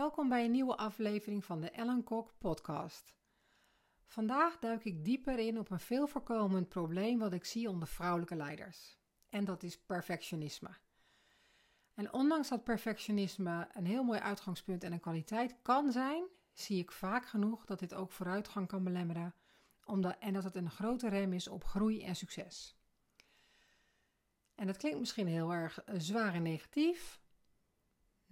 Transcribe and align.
Welkom 0.00 0.28
bij 0.28 0.44
een 0.44 0.50
nieuwe 0.50 0.76
aflevering 0.76 1.44
van 1.44 1.60
de 1.60 1.70
Ellen 1.70 2.04
Kok 2.04 2.34
podcast. 2.38 3.14
Vandaag 4.04 4.58
duik 4.58 4.84
ik 4.84 5.04
dieper 5.04 5.38
in 5.38 5.58
op 5.58 5.70
een 5.70 5.80
veel 5.80 6.06
voorkomend 6.06 6.68
probleem 6.68 7.18
wat 7.18 7.32
ik 7.32 7.44
zie 7.44 7.68
onder 7.68 7.88
vrouwelijke 7.88 8.36
leiders. 8.36 8.98
En 9.28 9.44
dat 9.44 9.62
is 9.62 9.78
perfectionisme. 9.78 10.68
En 11.94 12.12
ondanks 12.12 12.48
dat 12.48 12.64
perfectionisme 12.64 13.68
een 13.72 13.86
heel 13.86 14.04
mooi 14.04 14.18
uitgangspunt 14.20 14.84
en 14.84 14.92
een 14.92 15.00
kwaliteit 15.00 15.56
kan 15.62 15.92
zijn, 15.92 16.24
zie 16.52 16.78
ik 16.78 16.92
vaak 16.92 17.26
genoeg 17.26 17.64
dat 17.64 17.78
dit 17.78 17.94
ook 17.94 18.12
vooruitgang 18.12 18.68
kan 18.68 18.84
belemmeren 18.84 19.34
omdat, 19.84 20.16
en 20.18 20.32
dat 20.32 20.44
het 20.44 20.56
een 20.56 20.70
grote 20.70 21.08
rem 21.08 21.32
is 21.32 21.48
op 21.48 21.64
groei 21.64 22.02
en 22.02 22.16
succes. 22.16 22.76
En 24.54 24.66
dat 24.66 24.76
klinkt 24.76 24.98
misschien 24.98 25.26
heel 25.26 25.52
erg 25.52 25.84
eh, 25.84 25.94
zwaar 25.98 26.34
en 26.34 26.42
negatief. 26.42 27.19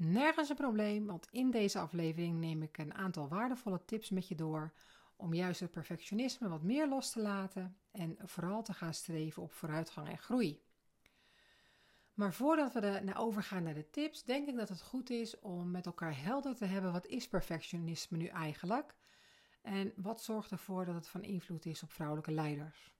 Nergens 0.01 0.49
een 0.49 0.57
probleem, 0.57 1.07
want 1.07 1.29
in 1.30 1.51
deze 1.51 1.79
aflevering 1.79 2.39
neem 2.39 2.62
ik 2.62 2.79
een 2.79 2.95
aantal 2.95 3.29
waardevolle 3.29 3.84
tips 3.84 4.11
met 4.11 4.29
je 4.29 4.34
door 4.34 4.73
om 5.16 5.34
juist 5.34 5.61
het 5.61 5.71
perfectionisme 5.71 6.48
wat 6.48 6.62
meer 6.62 6.88
los 6.88 7.11
te 7.11 7.21
laten 7.21 7.77
en 7.91 8.16
vooral 8.23 8.62
te 8.62 8.73
gaan 8.73 8.95
streven 8.95 9.43
op 9.43 9.52
vooruitgang 9.52 10.09
en 10.09 10.19
groei. 10.19 10.62
Maar 12.15 12.33
voordat 12.34 12.73
we 12.73 12.80
er 12.80 13.05
naar 13.05 13.21
overgaan 13.21 13.62
naar 13.62 13.74
de 13.74 13.91
tips, 13.91 14.24
denk 14.24 14.48
ik 14.48 14.57
dat 14.57 14.69
het 14.69 14.83
goed 14.83 15.11
is 15.11 15.38
om 15.38 15.71
met 15.71 15.87
elkaar 15.87 16.23
helder 16.23 16.55
te 16.55 16.65
hebben 16.65 16.93
wat 16.93 17.07
is 17.07 17.29
perfectionisme 17.29 18.16
nu 18.16 18.27
eigenlijk 18.27 18.95
en 19.62 19.93
wat 19.96 20.23
zorgt 20.23 20.51
ervoor 20.51 20.85
dat 20.85 20.95
het 20.95 21.09
van 21.09 21.23
invloed 21.23 21.66
is 21.66 21.83
op 21.83 21.93
vrouwelijke 21.93 22.33
leiders. 22.33 22.95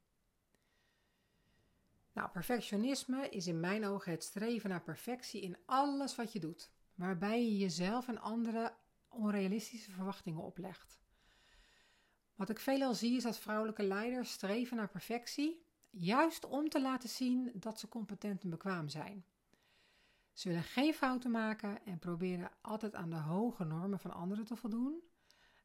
Nou, 2.13 2.31
perfectionisme 2.31 3.29
is 3.29 3.47
in 3.47 3.61
mijn 3.61 3.87
ogen 3.87 4.13
het 4.13 4.23
streven 4.23 4.71
naar 4.71 4.83
perfectie 4.83 5.43
in 5.43 5.57
alles 5.65 6.17
wat 6.17 6.33
je 6.33 6.41
doet, 6.41 6.71
waarbij 6.99 7.45
je 7.45 7.59
jezelf 7.59 8.09
en 8.09 8.21
anderen 8.21 8.73
onrealistische 9.09 9.91
verwachtingen 9.91 10.43
oplegt. 10.43 11.01
Wat 12.35 12.49
ik 12.49 12.59
veelal 12.59 12.95
zie 12.95 13.17
is 13.17 13.23
dat 13.23 13.39
vrouwelijke 13.39 13.83
leiders 13.83 14.33
streven 14.33 14.77
naar 14.77 14.89
perfectie, 14.89 15.63
juist 15.91 16.45
om 16.45 16.69
te 16.69 16.81
laten 16.81 17.09
zien 17.09 17.51
dat 17.55 17.81
ze 17.81 17.89
competent 17.89 18.43
en 18.43 18.51
bekwaam 18.51 18.89
zijn. 18.89 19.25
Ze 20.33 20.49
willen 20.49 20.63
geen 20.63 20.95
fouten 20.95 21.31
maken 21.31 21.85
en 21.85 21.99
proberen 21.99 22.51
altijd 22.61 22.95
aan 22.95 23.11
de 23.11 23.17
hoge 23.17 23.65
normen 23.65 23.99
van 23.99 24.13
anderen 24.13 24.45
te 24.45 24.57
voldoen, 24.57 25.03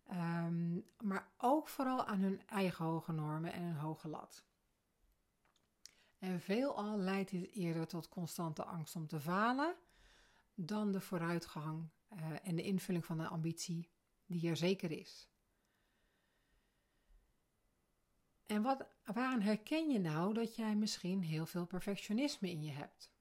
ehm, 0.07 0.79
maar 0.99 1.31
ook 1.37 1.67
vooral 1.67 2.05
aan 2.05 2.19
hun 2.19 2.41
eigen 2.47 2.85
hoge 2.85 3.11
normen 3.11 3.53
en 3.53 3.63
hun 3.63 3.75
hoge 3.75 4.07
lat. 4.07 4.43
En 6.19 6.41
veelal 6.41 6.97
leidt 6.97 7.31
dit 7.31 7.51
eerder 7.51 7.87
tot 7.87 8.09
constante 8.09 8.63
angst 8.63 8.95
om 8.95 9.07
te 9.07 9.19
falen 9.19 9.75
dan 10.55 10.91
de 10.91 11.01
vooruitgang 11.01 11.89
uh, 12.15 12.25
en 12.43 12.55
de 12.55 12.63
invulling 12.63 13.05
van 13.05 13.17
de 13.17 13.27
ambitie 13.27 13.89
die 14.25 14.49
er 14.49 14.57
zeker 14.57 14.91
is. 14.91 15.27
En 18.45 18.61
wat, 18.61 18.85
waaraan 19.03 19.41
herken 19.41 19.89
je 19.89 19.99
nou 19.99 20.33
dat 20.33 20.55
jij 20.55 20.75
misschien 20.75 21.21
heel 21.21 21.45
veel 21.45 21.65
perfectionisme 21.65 22.49
in 22.49 22.63
je 22.63 22.71
hebt? 22.71 23.11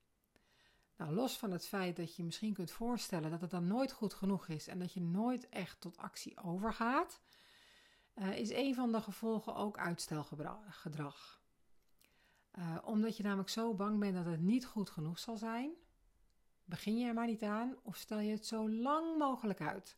Nou, 0.97 1.15
los 1.15 1.39
van 1.39 1.51
het 1.51 1.67
feit 1.67 1.97
dat 1.97 2.17
je 2.17 2.25
misschien 2.25 2.55
kunt 2.55 2.71
voorstellen 2.71 3.31
dat 3.31 3.41
het 3.41 3.51
dan 3.51 3.67
nooit 3.67 3.93
goed 3.93 4.15
genoeg 4.15 4.49
is 4.49 4.69
en 4.69 4.79
dat 4.79 4.93
je 4.93 5.01
nooit 5.01 5.49
echt 5.49 5.81
tot 5.81 5.97
actie 5.97 6.43
overgaat, 6.43 7.21
uh, 8.15 8.39
is 8.39 8.51
een 8.51 8.75
van 8.75 8.93
de 8.93 9.01
gevolgen 9.01 9.55
ook 9.55 9.79
uitstelgedrag. 9.79 11.43
Uh, 12.59 12.79
omdat 12.85 13.17
je 13.17 13.23
namelijk 13.23 13.49
zo 13.49 13.75
bang 13.75 13.99
bent 13.99 14.15
dat 14.15 14.25
het 14.25 14.41
niet 14.41 14.67
goed 14.67 14.91
genoeg 14.91 15.19
zal 15.19 15.37
zijn, 15.37 15.73
begin 16.65 16.99
je 16.99 17.07
er 17.07 17.15
maar 17.15 17.27
niet 17.27 17.43
aan 17.43 17.77
of 17.83 17.97
stel 17.97 18.19
je 18.19 18.31
het 18.31 18.47
zo 18.47 18.71
lang 18.71 19.19
mogelijk 19.19 19.61
uit. 19.61 19.97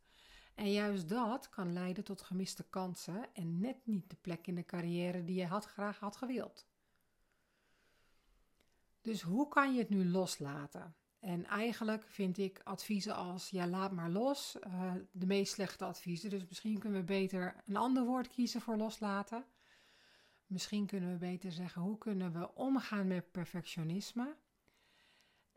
En 0.55 0.73
juist 0.73 1.09
dat 1.09 1.49
kan 1.49 1.73
leiden 1.73 2.05
tot 2.05 2.23
gemiste 2.23 2.65
kansen 2.71 3.35
en 3.35 3.61
net 3.61 3.77
niet 3.87 4.11
de 4.11 4.17
plek 4.21 4.47
in 4.47 4.55
de 4.55 4.65
carrière 4.65 5.25
die 5.25 5.37
je 5.37 5.47
had, 5.47 5.65
graag 5.65 5.99
had 5.99 6.17
gewild. 6.17 6.67
Dus 9.01 9.23
hoe 9.23 9.49
kan 9.49 9.73
je 9.73 9.79
het 9.79 9.89
nu 9.89 10.09
loslaten? 10.09 10.95
En 11.21 11.45
eigenlijk 11.45 12.05
vind 12.09 12.39
ik 12.39 12.61
adviezen 12.65 13.15
als 13.15 13.51
ja, 13.51 13.67
laat 13.67 13.93
maar 13.93 14.11
los 14.11 14.57
uh, 14.67 14.93
de 15.11 15.27
meest 15.27 15.53
slechte 15.53 15.85
adviezen. 15.85 16.31
Dus 16.31 16.47
misschien 16.47 16.79
kunnen 16.79 17.01
we 17.01 17.07
beter 17.07 17.63
een 17.67 17.77
ander 17.77 18.05
woord 18.05 18.29
kiezen 18.29 18.61
voor 18.61 18.77
loslaten. 18.77 19.45
Misschien 20.47 20.87
kunnen 20.87 21.13
we 21.13 21.19
beter 21.19 21.53
zeggen 21.53 21.83
hoe 21.83 21.99
kunnen 21.99 22.33
we 22.33 22.55
omgaan 22.55 23.07
met 23.07 23.31
perfectionisme. 23.31 24.37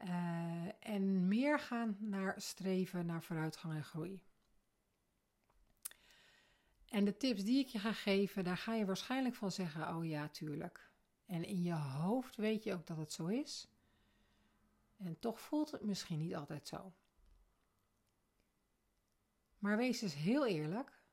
Uh, 0.03 0.68
en 0.80 1.28
meer 1.28 1.59
gaan 1.59 1.97
naar 2.00 2.41
streven 2.41 3.06
naar 3.06 3.24
vooruitgang 3.24 3.74
en 3.74 3.84
groei. 3.84 4.22
En 6.88 7.06
de 7.06 7.18
tips 7.18 7.44
die 7.44 7.59
ik 7.59 7.68
je 7.68 7.80
ga 7.80 7.94
geven, 7.94 8.44
daar 8.44 8.57
ga 8.57 8.74
je 8.74 8.86
waarschijnlijk 8.86 9.36
van 9.36 9.52
zeggen: 9.52 9.96
Oh 9.96 10.06
ja, 10.06 10.30
tuurlijk. 10.30 10.91
En 11.25 11.44
in 11.44 11.63
je 11.63 11.74
hoofd 11.74 12.36
weet 12.36 12.63
je 12.63 12.74
ook 12.74 12.88
dat 12.88 12.97
het 12.97 13.13
zo 13.13 13.25
is. 13.25 13.68
En 14.97 15.19
toch 15.19 15.41
voelt 15.41 15.72
het 15.72 15.81
misschien 15.81 16.19
niet 16.19 16.36
altijd 16.36 16.68
zo. 16.68 16.94
Maar 19.57 19.78
wees 19.78 20.02
eens 20.02 20.16
heel 20.16 20.46
eerlijk: 20.46 21.03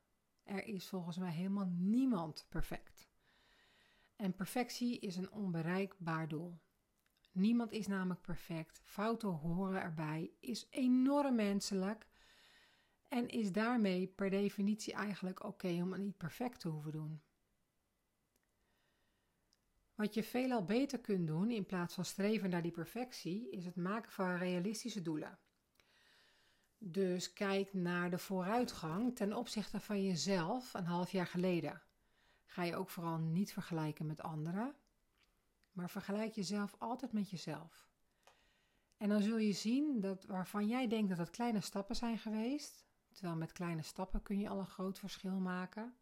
er 0.43 0.63
is 0.63 0.87
volgens 0.87 1.17
mij 1.17 1.31
helemaal 1.31 1.65
niemand 1.65 2.45
perfect. 2.49 3.09
En 4.15 4.35
perfectie 4.35 4.99
is 4.99 5.15
een 5.15 5.31
onbereikbaar 5.31 6.27
doel. 6.27 6.59
Niemand 7.35 7.71
is 7.71 7.87
namelijk 7.87 8.21
perfect. 8.21 8.81
Fouten 8.85 9.29
horen 9.29 9.81
erbij, 9.81 10.31
is 10.39 10.67
enorm 10.69 11.35
menselijk 11.35 12.07
en 13.07 13.27
is 13.27 13.51
daarmee 13.51 14.07
per 14.07 14.29
definitie 14.29 14.93
eigenlijk 14.93 15.43
oké 15.43 15.67
om 15.67 16.01
niet 16.01 16.17
perfect 16.17 16.59
te 16.59 16.67
hoeven 16.67 16.91
doen. 16.91 17.21
Wat 19.95 20.13
je 20.13 20.23
veelal 20.23 20.65
beter 20.65 20.99
kunt 20.99 21.27
doen 21.27 21.51
in 21.51 21.65
plaats 21.65 21.93
van 21.93 22.05
streven 22.05 22.49
naar 22.49 22.61
die 22.61 22.71
perfectie, 22.71 23.49
is 23.49 23.65
het 23.65 23.75
maken 23.75 24.11
van 24.11 24.37
realistische 24.37 25.01
doelen. 25.01 25.39
Dus 26.77 27.33
kijk 27.33 27.73
naar 27.73 28.09
de 28.09 28.17
vooruitgang 28.17 29.15
ten 29.15 29.33
opzichte 29.33 29.79
van 29.79 30.03
jezelf 30.03 30.73
een 30.73 30.85
half 30.85 31.11
jaar 31.11 31.27
geleden. 31.27 31.81
Ga 32.45 32.63
je 32.63 32.75
ook 32.75 32.89
vooral 32.89 33.17
niet 33.17 33.53
vergelijken 33.53 34.05
met 34.05 34.21
anderen, 34.21 34.75
maar 35.75 35.89
vergelijk 35.89 36.33
jezelf 36.33 36.75
altijd 36.77 37.11
met 37.11 37.29
jezelf. 37.29 37.89
En 38.97 39.09
dan 39.09 39.21
zul 39.21 39.37
je 39.37 39.53
zien 39.53 39.99
dat 39.99 40.25
waarvan 40.25 40.67
jij 40.67 40.87
denkt 40.87 41.09
dat 41.09 41.17
het 41.17 41.29
kleine 41.29 41.61
stappen 41.61 41.95
zijn 41.95 42.17
geweest, 42.17 42.85
Terwijl 43.15 43.35
met 43.35 43.51
kleine 43.51 43.81
stappen 43.81 44.21
kun 44.21 44.39
je 44.39 44.49
al 44.49 44.59
een 44.59 44.67
groot 44.67 44.99
verschil 44.99 45.39
maken. 45.39 45.95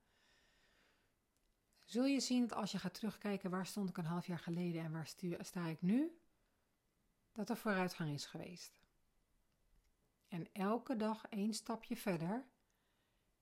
Zul 1.84 2.06
je 2.06 2.20
zien 2.20 2.48
dat 2.48 2.58
als 2.58 2.72
je 2.72 2.80
gaat 2.80 2.94
terugkijken 2.94 3.50
waar 3.50 3.66
stond 3.66 3.90
ik 3.90 3.98
een 3.98 4.06
half 4.06 4.28
jaar 4.28 4.40
geleden 4.40 4.84
en 4.84 4.92
waar 4.92 5.14
sta 5.40 5.66
ik 5.66 5.82
nu, 5.82 6.18
dat 7.32 7.50
er 7.50 7.58
vooruitgang 7.58 8.14
is 8.14 8.26
geweest. 8.26 8.82
En 10.28 10.54
elke 10.54 10.96
dag 10.96 11.26
één 11.30 11.54
stapje 11.54 11.96
verder 11.96 12.46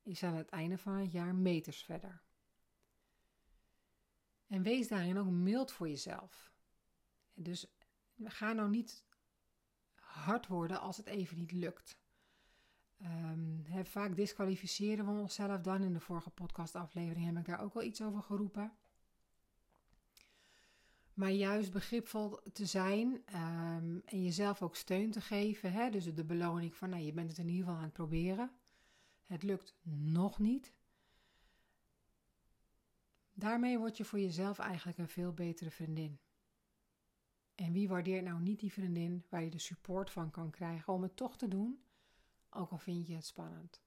is 0.03 0.23
aan 0.23 0.35
het 0.35 0.49
einde 0.49 0.77
van 0.77 0.93
het 0.93 1.11
jaar 1.11 1.35
meters 1.35 1.83
verder. 1.83 2.21
En 4.51 4.63
wees 4.63 4.87
daarin 4.87 5.17
ook 5.17 5.29
mild 5.29 5.71
voor 5.71 5.89
jezelf. 5.89 6.51
Dus 7.33 7.67
ga 8.23 8.53
nou 8.53 8.69
niet 8.69 9.03
hard 9.95 10.47
worden 10.47 10.79
als 10.79 10.97
het 10.97 11.05
even 11.05 11.37
niet 11.37 11.51
lukt. 11.51 11.99
Um, 13.01 13.65
vaak 13.83 14.15
disqualificeren 14.15 15.05
we 15.05 15.11
onszelf 15.11 15.61
dan. 15.61 15.83
In 15.83 15.93
de 15.93 15.99
vorige 15.99 16.29
podcastaflevering 16.29 17.25
heb 17.25 17.37
ik 17.37 17.45
daar 17.45 17.61
ook 17.61 17.75
al 17.75 17.83
iets 17.83 18.01
over 18.01 18.21
geroepen. 18.21 18.73
Maar 21.13 21.31
juist 21.31 21.71
begripvol 21.71 22.39
te 22.53 22.65
zijn 22.65 23.07
um, 23.35 24.01
en 24.05 24.23
jezelf 24.23 24.61
ook 24.61 24.75
steun 24.75 25.11
te 25.11 25.21
geven. 25.21 25.91
Dus 25.91 26.13
de 26.13 26.25
beloning 26.25 26.75
van, 26.75 26.89
nou, 26.89 27.03
je 27.03 27.13
bent 27.13 27.29
het 27.29 27.37
in 27.37 27.47
ieder 27.47 27.63
geval 27.63 27.77
aan 27.77 27.85
het 27.85 27.93
proberen. 27.93 28.51
Het 29.25 29.43
lukt 29.43 29.75
nog 29.83 30.39
niet. 30.39 30.73
Daarmee 33.41 33.77
word 33.77 33.97
je 33.97 34.05
voor 34.05 34.19
jezelf 34.19 34.59
eigenlijk 34.59 34.97
een 34.97 35.07
veel 35.07 35.33
betere 35.33 35.71
vriendin. 35.71 36.19
En 37.55 37.71
wie 37.71 37.87
waardeert 37.87 38.23
nou 38.23 38.41
niet 38.41 38.59
die 38.59 38.71
vriendin 38.71 39.25
waar 39.29 39.43
je 39.43 39.49
de 39.49 39.59
support 39.59 40.11
van 40.11 40.31
kan 40.31 40.49
krijgen 40.49 40.93
om 40.93 41.01
het 41.01 41.15
toch 41.15 41.37
te 41.37 41.47
doen? 41.47 41.83
ook 42.49 42.71
al 42.71 42.77
vind 42.77 43.07
je 43.07 43.15
het 43.15 43.25
spannend. 43.25 43.81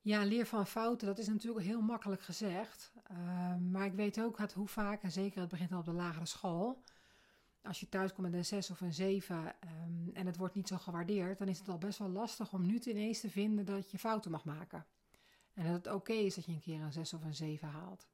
Ja, 0.00 0.24
leer 0.24 0.46
van 0.46 0.66
fouten, 0.66 1.06
dat 1.06 1.18
is 1.18 1.26
natuurlijk 1.26 1.66
heel 1.66 1.80
makkelijk 1.80 2.22
gezegd. 2.22 2.92
Uh, 3.10 3.56
maar 3.56 3.86
ik 3.86 3.94
weet 3.94 4.20
ook 4.20 4.38
hoe 4.38 4.68
vaak, 4.68 5.02
en 5.02 5.12
zeker 5.12 5.40
het 5.40 5.48
begint 5.48 5.72
al 5.72 5.78
op 5.78 5.84
de 5.84 5.92
lagere 5.92 6.26
school. 6.26 6.82
Als 7.62 7.80
je 7.80 7.88
thuis 7.88 8.12
komt 8.12 8.26
met 8.26 8.36
een 8.36 8.44
6 8.44 8.70
of 8.70 8.80
een 8.80 8.94
7 8.94 9.36
um, 9.36 9.52
ehm, 9.60 10.16
en 10.16 10.26
het 10.26 10.36
wordt 10.36 10.54
niet 10.54 10.68
zo 10.68 10.76
gewaardeerd, 10.76 11.38
dan 11.38 11.48
is 11.48 11.58
het 11.58 11.68
al 11.68 11.78
best 11.78 11.98
wel 11.98 12.08
lastig 12.08 12.52
om 12.52 12.66
nu 12.66 12.78
ineens 12.78 13.20
te 13.20 13.30
vinden 13.30 13.64
dat 13.64 13.90
je 13.90 13.98
fouten 13.98 14.30
mag 14.30 14.44
maken. 14.44 14.86
En 15.60 15.66
dat 15.66 15.74
het 15.84 15.94
oké 15.94 16.12
is 16.12 16.34
dat 16.34 16.44
je 16.44 16.52
een 16.52 16.60
keer 16.60 16.80
een 16.80 16.92
6 16.92 17.12
of 17.12 17.24
een 17.24 17.34
7 17.34 17.68
haalt. 17.68 18.06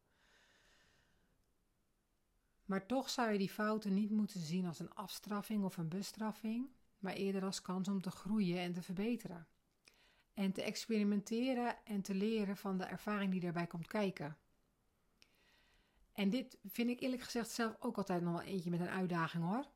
Maar 2.64 2.86
toch 2.86 3.10
zou 3.10 3.32
je 3.32 3.38
die 3.38 3.50
fouten 3.50 3.94
niet 3.94 4.10
moeten 4.10 4.40
zien 4.40 4.66
als 4.66 4.78
een 4.78 4.94
afstraffing 4.94 5.64
of 5.64 5.76
een 5.76 5.88
bestraffing, 5.88 6.68
maar 6.98 7.12
eerder 7.12 7.44
als 7.44 7.62
kans 7.62 7.88
om 7.88 8.00
te 8.00 8.10
groeien 8.10 8.58
en 8.58 8.72
te 8.72 8.82
verbeteren. 8.82 9.46
En 10.34 10.52
te 10.52 10.62
experimenteren 10.62 11.84
en 11.84 12.02
te 12.02 12.14
leren 12.14 12.56
van 12.56 12.78
de 12.78 12.84
ervaring 12.84 13.30
die 13.30 13.40
daarbij 13.40 13.66
komt 13.66 13.86
kijken. 13.86 14.36
En 16.12 16.30
dit 16.30 16.58
vind 16.64 16.90
ik 16.90 17.00
eerlijk 17.00 17.22
gezegd 17.22 17.50
zelf 17.50 17.76
ook 17.80 17.96
altijd 17.96 18.22
nog 18.22 18.32
wel 18.32 18.42
eentje 18.42 18.70
met 18.70 18.80
een 18.80 18.88
uitdaging 18.88 19.44
hoor. 19.44 19.66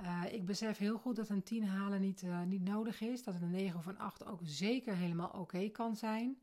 Uh, 0.00 0.22
ik 0.32 0.44
besef 0.44 0.78
heel 0.78 0.98
goed 0.98 1.16
dat 1.16 1.28
een 1.28 1.42
10 1.42 1.64
halen 1.64 2.00
niet, 2.00 2.22
uh, 2.22 2.42
niet 2.42 2.64
nodig 2.64 3.00
is. 3.00 3.22
Dat 3.22 3.34
een 3.34 3.50
9 3.50 3.78
of 3.78 3.86
een 3.86 3.98
8 3.98 4.24
ook 4.24 4.40
zeker 4.42 4.96
helemaal 4.96 5.30
oké 5.30 5.68
kan 5.68 5.96
zijn. 5.96 6.38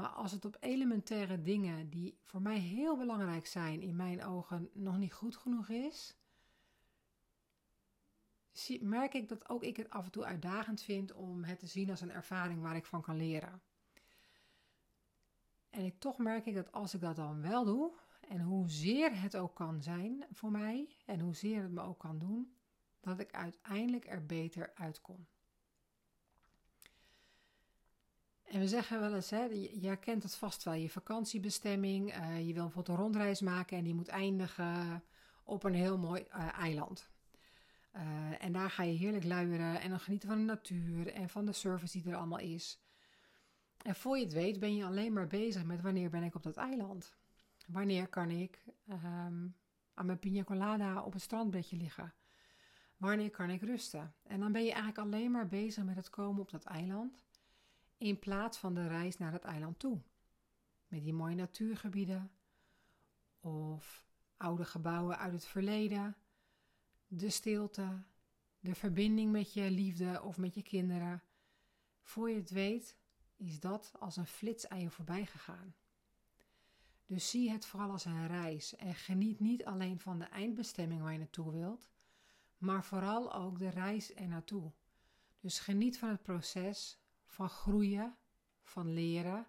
Maar 0.00 0.08
als 0.08 0.32
het 0.32 0.44
op 0.44 0.56
elementaire 0.60 1.42
dingen 1.42 1.90
die 1.90 2.18
voor 2.24 2.42
mij 2.42 2.58
heel 2.58 2.96
belangrijk 2.96 3.46
zijn, 3.46 3.82
in 3.82 3.96
mijn 3.96 4.24
ogen 4.24 4.70
nog 4.72 4.98
niet 4.98 5.12
goed 5.12 5.36
genoeg 5.36 5.68
is, 5.68 6.16
merk 8.80 9.14
ik 9.14 9.28
dat 9.28 9.48
ook 9.48 9.62
ik 9.62 9.76
het 9.76 9.90
af 9.90 10.04
en 10.04 10.10
toe 10.10 10.24
uitdagend 10.24 10.82
vind 10.82 11.12
om 11.12 11.44
het 11.44 11.58
te 11.58 11.66
zien 11.66 11.90
als 11.90 12.00
een 12.00 12.10
ervaring 12.10 12.60
waar 12.60 12.76
ik 12.76 12.86
van 12.86 13.02
kan 13.02 13.16
leren. 13.16 13.62
En 15.70 15.84
ik, 15.84 15.98
toch 15.98 16.18
merk 16.18 16.46
ik 16.46 16.54
dat 16.54 16.72
als 16.72 16.94
ik 16.94 17.00
dat 17.00 17.16
dan 17.16 17.40
wel 17.42 17.64
doe, 17.64 17.92
en 18.20 18.40
hoezeer 18.40 19.20
het 19.20 19.36
ook 19.36 19.54
kan 19.54 19.82
zijn 19.82 20.24
voor 20.32 20.50
mij 20.50 20.96
en 21.06 21.20
hoezeer 21.20 21.62
het 21.62 21.72
me 21.72 21.80
ook 21.80 21.98
kan 21.98 22.18
doen, 22.18 22.54
dat 23.00 23.18
ik 23.18 23.32
uiteindelijk 23.32 24.06
er 24.06 24.26
beter 24.26 24.74
uitkom. 24.74 25.26
En 28.50 28.60
we 28.60 28.68
zeggen 28.68 29.00
wel 29.00 29.14
eens, 29.14 29.30
hè, 29.30 29.44
je 29.44 29.86
herkent 29.86 30.22
het 30.22 30.36
vast 30.36 30.62
wel, 30.62 30.74
je 30.74 30.90
vakantiebestemming. 30.90 32.16
Uh, 32.16 32.46
je 32.46 32.52
wil 32.52 32.62
bijvoorbeeld 32.62 32.88
een 32.88 33.04
rondreis 33.04 33.40
maken 33.40 33.76
en 33.76 33.84
die 33.84 33.94
moet 33.94 34.08
eindigen 34.08 35.04
op 35.44 35.64
een 35.64 35.74
heel 35.74 35.98
mooi 35.98 36.26
uh, 36.34 36.58
eiland. 36.58 37.08
Uh, 37.96 38.02
en 38.44 38.52
daar 38.52 38.70
ga 38.70 38.82
je 38.82 38.98
heerlijk 38.98 39.24
luieren 39.24 39.80
en 39.80 39.90
dan 39.90 40.00
genieten 40.00 40.28
van 40.28 40.38
de 40.38 40.44
natuur 40.44 41.12
en 41.12 41.28
van 41.28 41.44
de 41.44 41.52
service 41.52 42.00
die 42.00 42.12
er 42.12 42.18
allemaal 42.18 42.38
is. 42.38 42.80
En 43.82 43.94
voor 43.94 44.18
je 44.18 44.24
het 44.24 44.32
weet 44.32 44.60
ben 44.60 44.76
je 44.76 44.84
alleen 44.84 45.12
maar 45.12 45.26
bezig 45.26 45.64
met 45.64 45.80
wanneer 45.80 46.10
ben 46.10 46.22
ik 46.22 46.34
op 46.34 46.42
dat 46.42 46.56
eiland. 46.56 47.16
Wanneer 47.66 48.08
kan 48.08 48.30
ik 48.30 48.64
um, 48.88 49.56
aan 49.94 50.06
mijn 50.06 50.18
pina 50.18 50.44
colada 50.44 51.02
op 51.02 51.12
het 51.12 51.22
strandbedje 51.22 51.76
liggen? 51.76 52.14
Wanneer 52.96 53.30
kan 53.30 53.50
ik 53.50 53.62
rusten? 53.62 54.14
En 54.22 54.40
dan 54.40 54.52
ben 54.52 54.62
je 54.62 54.72
eigenlijk 54.72 54.98
alleen 54.98 55.30
maar 55.30 55.46
bezig 55.46 55.84
met 55.84 55.96
het 55.96 56.10
komen 56.10 56.40
op 56.40 56.50
dat 56.50 56.64
eiland, 56.64 57.24
in 58.00 58.18
plaats 58.18 58.58
van 58.58 58.74
de 58.74 58.86
reis 58.86 59.18
naar 59.18 59.32
het 59.32 59.44
eiland 59.44 59.78
toe. 59.78 60.00
Met 60.88 61.02
die 61.02 61.12
mooie 61.12 61.34
natuurgebieden 61.34 62.30
of 63.40 64.06
oude 64.36 64.64
gebouwen 64.64 65.18
uit 65.18 65.32
het 65.32 65.44
verleden, 65.44 66.16
de 67.06 67.30
stilte, 67.30 68.02
de 68.60 68.74
verbinding 68.74 69.32
met 69.32 69.52
je 69.52 69.70
liefde 69.70 70.22
of 70.22 70.38
met 70.38 70.54
je 70.54 70.62
kinderen. 70.62 71.22
Voor 72.02 72.30
je 72.30 72.36
het 72.36 72.50
weet, 72.50 72.96
is 73.36 73.60
dat 73.60 73.92
als 73.98 74.16
een 74.16 74.26
flits 74.26 74.68
aan 74.68 74.80
je 74.80 74.90
voorbij 74.90 75.26
gegaan. 75.26 75.74
Dus 77.06 77.30
zie 77.30 77.50
het 77.50 77.66
vooral 77.66 77.90
als 77.90 78.04
een 78.04 78.26
reis 78.26 78.76
en 78.76 78.94
geniet 78.94 79.40
niet 79.40 79.64
alleen 79.64 80.00
van 80.00 80.18
de 80.18 80.24
eindbestemming 80.24 81.02
waar 81.02 81.12
je 81.12 81.18
naartoe 81.18 81.52
wilt, 81.52 81.90
maar 82.58 82.84
vooral 82.84 83.34
ook 83.34 83.58
de 83.58 83.68
reis 83.68 84.14
er 84.14 84.28
naartoe. 84.28 84.72
Dus 85.40 85.58
geniet 85.58 85.98
van 85.98 86.08
het 86.08 86.22
proces, 86.22 86.99
van 87.30 87.48
groeien, 87.48 88.16
van 88.62 88.92
leren 88.92 89.46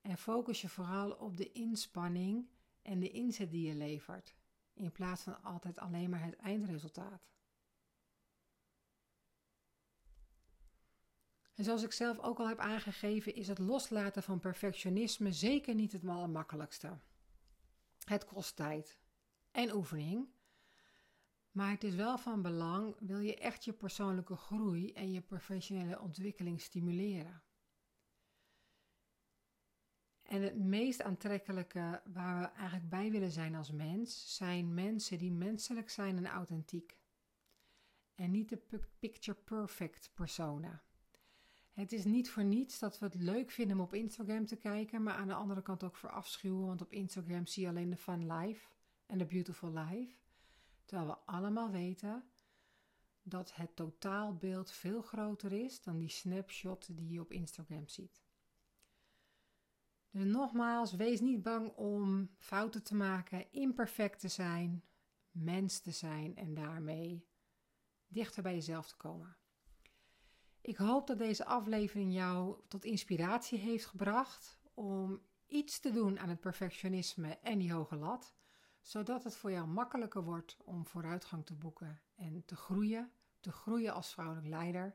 en 0.00 0.18
focus 0.18 0.60
je 0.60 0.68
vooral 0.68 1.10
op 1.12 1.36
de 1.36 1.52
inspanning 1.52 2.48
en 2.82 3.00
de 3.00 3.10
inzet 3.10 3.50
die 3.50 3.66
je 3.66 3.74
levert, 3.74 4.34
in 4.74 4.92
plaats 4.92 5.22
van 5.22 5.42
altijd 5.42 5.78
alleen 5.78 6.10
maar 6.10 6.24
het 6.24 6.36
eindresultaat. 6.36 7.28
En 11.54 11.64
zoals 11.64 11.82
ik 11.82 11.92
zelf 11.92 12.18
ook 12.18 12.38
al 12.38 12.48
heb 12.48 12.58
aangegeven, 12.58 13.34
is 13.34 13.48
het 13.48 13.58
loslaten 13.58 14.22
van 14.22 14.40
perfectionisme 14.40 15.32
zeker 15.32 15.74
niet 15.74 15.92
het 15.92 16.06
allermakkelijkste. 16.06 16.98
Het 18.04 18.24
kost 18.24 18.56
tijd 18.56 18.98
en 19.50 19.74
oefening. 19.74 20.28
Maar 21.50 21.70
het 21.70 21.84
is 21.84 21.94
wel 21.94 22.18
van 22.18 22.42
belang, 22.42 22.96
wil 22.98 23.18
je 23.18 23.36
echt 23.36 23.64
je 23.64 23.72
persoonlijke 23.72 24.36
groei 24.36 24.92
en 24.92 25.12
je 25.12 25.20
professionele 25.20 26.00
ontwikkeling 26.00 26.60
stimuleren. 26.60 27.42
En 30.22 30.42
het 30.42 30.58
meest 30.58 31.02
aantrekkelijke 31.02 32.02
waar 32.04 32.40
we 32.40 32.46
eigenlijk 32.46 32.88
bij 32.88 33.10
willen 33.10 33.30
zijn 33.30 33.54
als 33.54 33.70
mens, 33.70 34.36
zijn 34.36 34.74
mensen 34.74 35.18
die 35.18 35.32
menselijk 35.32 35.90
zijn 35.90 36.16
en 36.16 36.26
authentiek. 36.26 36.98
En 38.14 38.30
niet 38.30 38.48
de 38.48 38.80
picture 38.98 39.38
perfect 39.38 40.10
personen. 40.14 40.82
Het 41.72 41.92
is 41.92 42.04
niet 42.04 42.30
voor 42.30 42.44
niets 42.44 42.78
dat 42.78 42.98
we 42.98 43.04
het 43.06 43.14
leuk 43.14 43.50
vinden 43.50 43.76
om 43.76 43.82
op 43.82 43.94
Instagram 43.94 44.46
te 44.46 44.56
kijken, 44.56 45.02
maar 45.02 45.14
aan 45.14 45.28
de 45.28 45.34
andere 45.34 45.62
kant 45.62 45.82
ook 45.84 45.96
verafschuwen, 45.96 46.66
want 46.66 46.80
op 46.80 46.92
Instagram 46.92 47.46
zie 47.46 47.62
je 47.62 47.68
alleen 47.68 47.90
de 47.90 47.96
fun 47.96 48.32
life 48.32 48.68
en 49.06 49.18
de 49.18 49.26
beautiful 49.26 49.72
life. 49.72 50.18
Terwijl 50.90 51.10
we 51.10 51.32
allemaal 51.32 51.70
weten 51.70 52.24
dat 53.22 53.54
het 53.54 53.76
totaalbeeld 53.76 54.70
veel 54.70 55.02
groter 55.02 55.52
is 55.52 55.82
dan 55.82 55.98
die 55.98 56.08
snapshot 56.08 56.96
die 56.96 57.08
je 57.08 57.20
op 57.20 57.32
Instagram 57.32 57.88
ziet. 57.88 58.22
Dus 60.10 60.24
nogmaals, 60.24 60.92
wees 60.92 61.20
niet 61.20 61.42
bang 61.42 61.72
om 61.76 62.30
fouten 62.38 62.82
te 62.82 62.94
maken, 62.94 63.52
imperfect 63.52 64.20
te 64.20 64.28
zijn, 64.28 64.84
mens 65.30 65.80
te 65.80 65.90
zijn 65.90 66.36
en 66.36 66.54
daarmee 66.54 67.28
dichter 68.06 68.42
bij 68.42 68.54
jezelf 68.54 68.88
te 68.88 68.96
komen. 68.96 69.36
Ik 70.60 70.76
hoop 70.76 71.06
dat 71.06 71.18
deze 71.18 71.44
aflevering 71.44 72.12
jou 72.12 72.60
tot 72.68 72.84
inspiratie 72.84 73.58
heeft 73.58 73.86
gebracht 73.86 74.58
om 74.74 75.22
iets 75.46 75.80
te 75.80 75.90
doen 75.90 76.18
aan 76.18 76.28
het 76.28 76.40
perfectionisme 76.40 77.38
en 77.38 77.58
die 77.58 77.72
hoge 77.72 77.96
lat, 77.96 78.38
zodat 78.80 79.24
het 79.24 79.36
voor 79.36 79.50
jou 79.50 79.66
makkelijker 79.66 80.22
wordt 80.22 80.56
om 80.64 80.86
vooruitgang 80.86 81.46
te 81.46 81.54
boeken 81.54 82.00
en 82.14 82.44
te 82.44 82.56
groeien, 82.56 83.12
te 83.40 83.52
groeien 83.52 83.94
als 83.94 84.12
vrouwelijk 84.12 84.46
leider. 84.46 84.94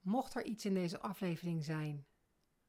Mocht 0.00 0.34
er 0.34 0.44
iets 0.44 0.64
in 0.64 0.74
deze 0.74 1.00
aflevering 1.00 1.64
zijn 1.64 2.06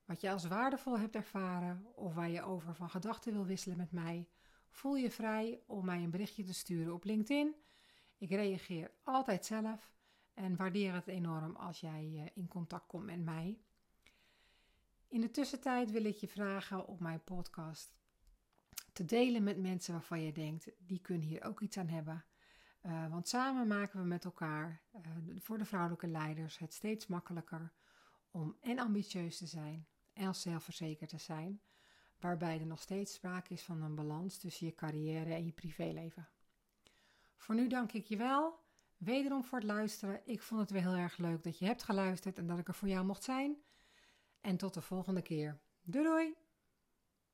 wat 0.06 0.22
je 0.22 0.31
als 0.31 0.46
waardevol 0.46 1.00
hebt 1.00 1.16
ervaren 1.16 1.86
of 1.96 2.14
waar 2.14 2.30
je 2.30 2.42
over 2.42 2.75
van 2.75 2.90
gedachten 2.90 3.34
wil 3.34 3.46
wisselen 3.46 3.78
met 3.78 3.92
mij, 3.92 4.28
voel 4.69 4.96
je 4.96 5.12
vrij 5.12 5.62
om 5.66 5.86
mij 5.86 6.04
een 6.04 6.12
berichtje 6.12 6.44
te 6.44 6.54
sturen 6.54 6.94
op 6.94 7.04
LinkedIn 7.04 7.56
ik 8.18 8.30
reageer 8.30 8.92
altijd 9.04 9.46
zelf 9.46 9.94
en 10.34 10.56
waardeer 10.56 10.94
het 10.94 11.07
enorm 11.07 11.56
als 11.56 11.80
jij 11.80 12.12
eh, 12.16 12.26
in 12.33 12.47
contact 12.47 12.88
komt 12.88 13.06
met 13.06 13.19
mij. 13.19 13.59
In 15.07 15.21
de 15.21 15.31
tussentijd 15.31 15.92
wil 15.92 16.06
ik 16.06 16.16
je 16.16 16.28
vragen 16.28 16.88
op 16.88 17.00
mijn 17.00 17.24
podcast 17.24 17.97
te 18.94 19.06
delen 19.06 19.44
met 19.44 19.57
mensen 19.57 19.94
waarvan 19.94 20.22
je 20.22 20.31
denkt, 20.31 20.69
die 20.78 21.00
kunnen 21.00 21.28
hier 21.28 21.44
ook 21.44 21.62
iets 21.62 21.78
aan 21.78 21.88
hebben. 21.88 22.26
Uh, 22.86 23.07
want 23.10 23.28
samen 23.28 23.68
maken 23.68 24.00
we 24.00 24.06
met 24.06 24.26
elkaar 24.26 24.81
uh, 24.96 25.02
voor 25.40 25.57
de 25.57 25.66
vrouwelijke 25.66 26.07
leiders 26.07 26.57
het 26.57 26.74
steeds 26.74 27.07
makkelijker 27.07 27.72
om 28.31 28.57
en 28.62 28.80
ambitieus 28.80 29.38
te 29.38 29.46
zijn 29.46 29.88
en 30.14 30.36
zelfverzekerd 30.36 31.10
te 31.10 31.18
zijn, 31.18 31.62
waarbij 32.19 32.60
er 32.60 32.66
nog 32.66 32.81
steeds 32.81 33.14
sprake 33.14 33.54
is 33.54 33.64
van 33.64 33.81
een 33.81 33.96
balans 33.96 34.38
tussen 34.38 34.66
je 34.66 34.76
carrière 34.76 35.34
en 35.34 35.46
je 35.46 35.52
privéleven. 35.52 36.28
Voor 37.38 37.56
nu 37.56 37.68
dank 37.68 37.92
ik 37.92 38.06
je 38.06 38.18
wel. 38.18 38.60
Wederom 38.98 39.44
voor 39.44 39.57
het 39.57 39.68
luisteren. 39.68 40.22
Ik 40.26 40.42
vond 40.42 40.62
het 40.62 40.72
weer 40.72 40.81
heel 40.81 40.96
erg 40.96 41.18
leuk 41.18 41.44
dat 41.44 41.60
je 41.60 41.66
hebt 41.66 41.84
geluisterd 41.84 42.38
en 42.38 42.48
dat 42.48 42.60
ik 42.60 42.68
er 42.68 42.74
voor 42.74 42.88
jou 42.88 43.06
mocht 43.06 43.24
zijn. 43.24 43.57
En 44.42 44.57
tot 44.57 44.74
de 44.74 44.81
volgende 44.81 45.22
keer. 45.22 45.60
Doei 45.81 46.06
doei! 46.06 46.46